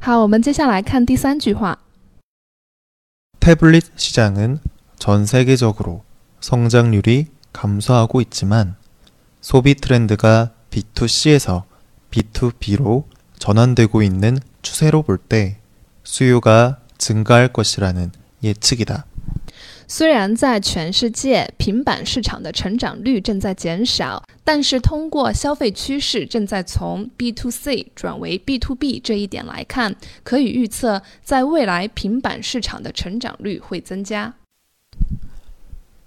[0.00, 1.78] 好，我们接下来看第三句话。
[3.40, 4.60] 태블릿 시장은
[4.98, 6.04] 전 세계적으로
[6.40, 8.76] 성장률이 감소하고 있지만
[9.40, 11.64] 소비 트렌드가 B2C에서
[12.10, 13.04] B2B로
[13.38, 15.58] 전환되고 있는 추세로 볼 때
[16.04, 18.12] 수요가 증가할 것이라는
[18.42, 19.04] 예측이다.
[19.89, 34.33] 虽然在全世界平板市场的成长率正在减少，但是通过消费趋势正在从 B to C 转为 B to B 这一点来看，可以预测在未来平板市场的成长率会增加。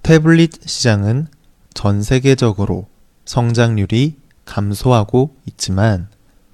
[0.03, 1.29] 태블릿 시장은
[1.75, 2.87] 전 세계적으로
[3.25, 4.15] 성장률이
[4.45, 6.09] 감소하고 있지만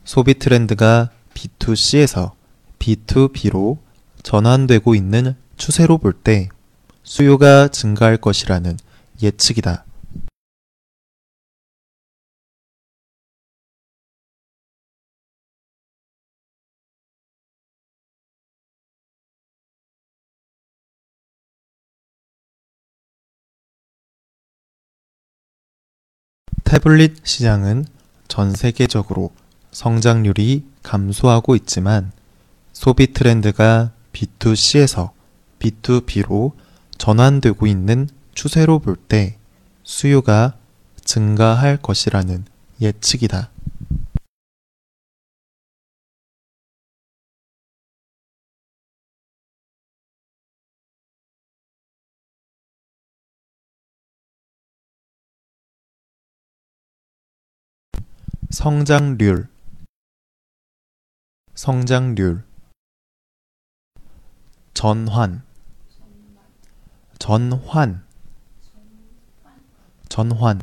[0.04, 2.32] 소비 트렌드가 B2C에서
[2.78, 3.78] B2B로
[4.22, 6.48] 전환되고 있는 추세로 볼 때
[7.09, 8.77] 수요가 증가할 것이라는
[9.19, 9.83] 예측이다.
[26.63, 27.85] 태블릿 시장은
[28.27, 29.31] 전 세계적으로
[29.71, 32.11] 성장률이 감소하고 있지만
[32.71, 35.09] 소비 트렌드가 B2C에서
[35.57, 36.68] B2B로
[36.99, 39.39] 전환되고 있는 추세로 볼 때
[39.83, 40.55] 수요가
[41.03, 42.45] 증가할 것이라는
[42.79, 43.49] 예측이다.
[58.51, 59.47] 성장률.
[61.55, 62.43] 성장률.
[64.73, 65.48] 전환
[67.18, 68.04] 전환
[70.08, 70.60] 전환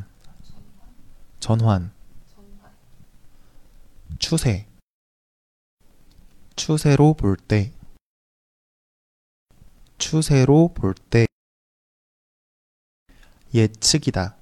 [1.40, 1.92] 전환
[4.18, 4.66] 추세
[6.54, 7.72] 추세로 볼 때
[9.98, 11.26] 추세로 볼 때
[13.54, 14.36] 예측이다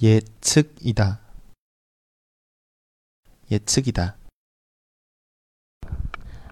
[0.00, 1.20] 예측이다
[3.50, 4.16] 예측이다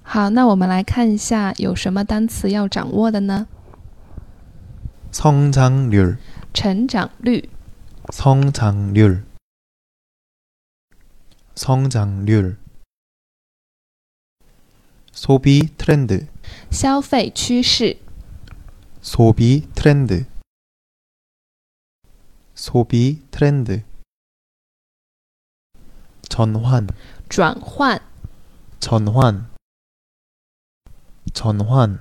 [0.05, 3.49] 好，那我们来看一下有什么单词要掌握的呢？
[5.11, 6.19] 성장률
[6.53, 7.49] 成长率、
[8.09, 9.25] 성장률
[11.55, 12.57] 성장률
[15.13, 16.27] 소비 트렌드
[16.71, 17.99] 消费趋势、
[19.03, 20.27] 소비 트렌드
[22.55, 23.85] 소비 트렌드
[26.29, 26.87] 전환
[27.29, 28.01] 转换、
[28.81, 29.51] 전환
[31.35, 32.01] 전환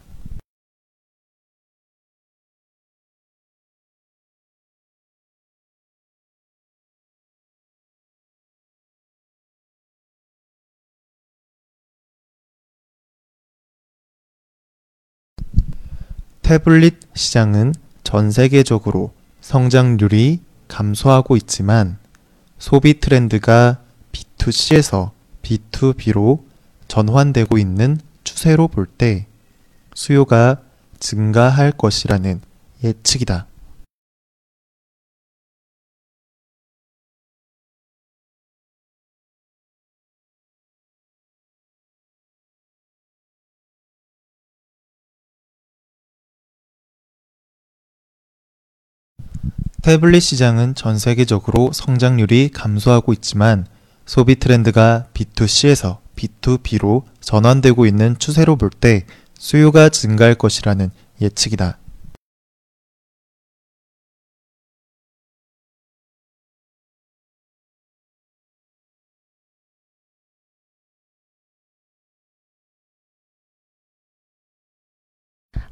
[16.51, 17.73] 태블릿 시장은
[18.03, 21.97] 전 세계적으로 성장률이 감소하고 있지만
[22.59, 23.79] 소비 트렌드가
[24.11, 25.11] B2C에서
[25.43, 26.43] B2B로
[26.89, 29.27] 전환되고 있는 추세로 볼 때
[29.93, 30.59] 수요가
[30.99, 32.41] 증가할 것이라는
[32.83, 33.47] 예측이다.
[49.81, 53.65] 태블릿 시장은 전 세계적으로 성장률이 감소하고 있지만
[54.05, 59.05] 소비 트렌드가 B2C에서 B2B로 전환되고 있는 추세로 볼 때
[59.37, 61.79] 수요가 증가할 것이라는 예측이다.“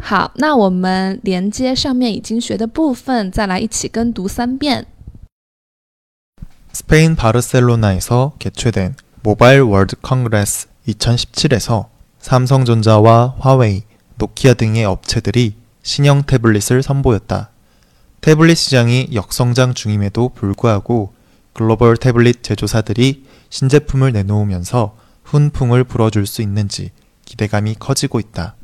[0.09, 4.87] 好，那我们连接上面已经学的部分，再来一起跟读三遍。
[6.73, 11.87] 스페인 바르셀로나에서 개최된 모바일 월드 컨그레스 2017에서
[12.19, 13.85] 삼성전자와 화웨이,
[14.17, 17.50] 노키아 등의 업체들이 신형 태블릿을 선보였다.
[18.21, 21.12] 태블릿 시장이 역성장 중임에도 불구하고
[21.53, 26.91] 글로벌 태블릿 제조사들이 신제품을 내놓으면서 훈풍을 불어줄 수 있는지
[27.25, 28.56] 기대감이 커지고 있다.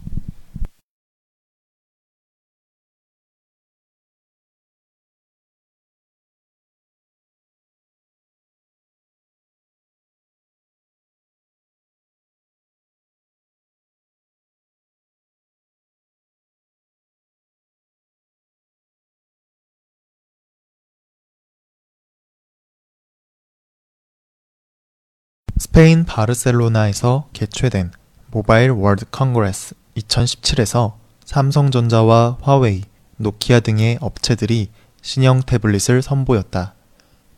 [25.66, 27.92] 스페인 바르셀로나에서 개최된
[28.30, 30.94] 모바일 월드 컨그레스 2017에서
[31.26, 32.84] 삼성전자와 화웨이,
[33.18, 34.70] 노키아 등의 업체들이
[35.02, 36.76] 신형 태블릿을 선보였다.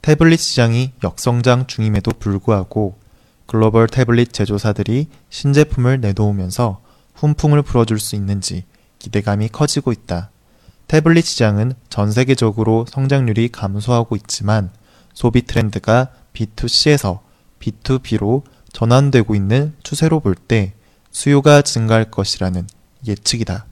[0.02, 3.00] 태블릿 시장이 역성장 중임에도 불구하고
[3.46, 6.82] 글로벌 태블릿 제조사들이 신제품을 내놓으면서
[7.16, 8.66] 훈풍을 불어줄 수 있는지
[9.00, 10.32] 기대감이 커지고 있다.
[10.90, 14.70] 태블릿 시장은 전 세계적으로 성장률이 감소하고 있지만
[15.14, 17.26] 소비 트렌드가 B2C에서
[17.72, 20.74] B2B로 전환되고 있는 추세로 볼 때
[21.12, 22.68] 수요가 증가할 것이라는
[23.08, 23.66] 예측이다.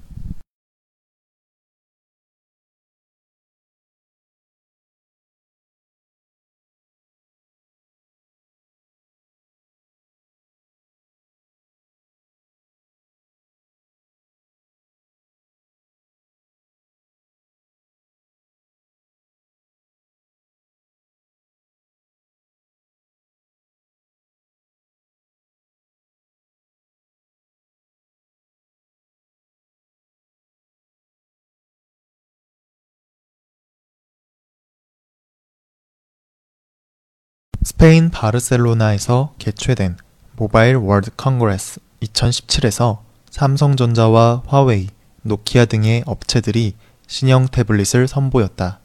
[37.65, 39.97] 스페인 바르셀로나에서 개최된
[40.35, 42.99] 모바일 월드 컨그레스 2017에서
[43.31, 44.89] 삼성전자와 화웨이,
[45.23, 46.75] 노키아 등의 업체들이
[47.07, 48.81] 신형 태블릿을 선보였다.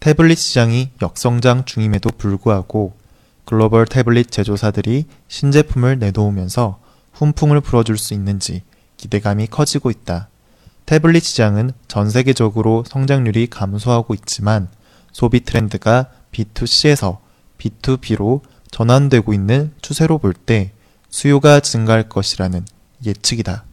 [0.00, 2.92] 태블릿 시장이 역성장 중임에도 불구하고
[3.46, 6.78] 글로벌 태블릿 제조사들이 신제품을 내놓으면서
[7.14, 8.64] 훈풍을 불어줄 수 있는지
[8.98, 10.28] 기대감이 커지고 있다.
[10.84, 14.68] 태블릿 시장은 전 세계적으로 성장률이 감소하고 있지만
[15.10, 17.29] 소비 트렌드가 B2C에서
[17.60, 18.40] B2B로
[18.70, 20.72] 전환되고 있는 추세로 볼 때
[21.10, 22.64] 수요가 증가할 것이라는
[23.04, 23.64] 예측이다.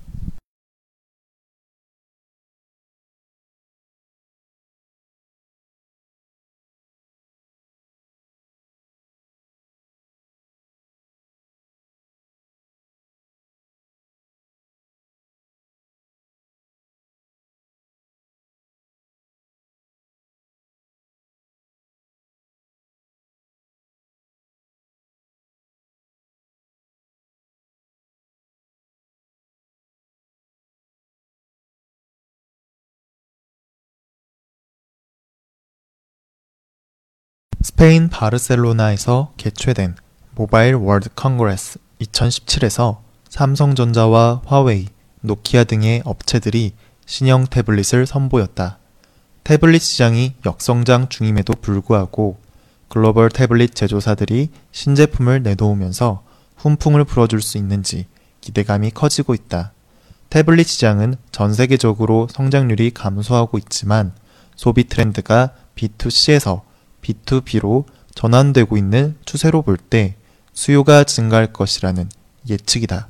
[37.78, 39.98] 스페인 바르셀로나에서 개최된
[40.34, 44.88] 모바일 월드 컨그레스 2017에서 삼성전자와 화웨이,
[45.22, 46.74] 노키아 등의 업체들이
[47.06, 48.80] 신형 태블릿을 선보였다.
[49.44, 52.40] 태블릿 시장이 역성장 중임에도 불구하고
[52.88, 56.24] 글로벌 태블릿 제조사들이 신제품을 내놓으면서
[56.56, 58.08] 훈풍을 불어줄 수 있는지
[58.42, 59.72] 기대감이 커지고 있다.
[60.32, 64.14] 태블릿 시장은 전 세계적으로 성장률이 감소하고 있지만
[64.56, 66.66] 소비 트렌드가 B2C에서
[67.02, 67.86] B2B로
[68.16, 70.16] 전환되고 있는 추세로 볼 때
[70.54, 72.10] 수요가 증가할 것이라는
[72.50, 73.10] 예측이다.